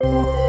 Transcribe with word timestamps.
you. 0.00 0.47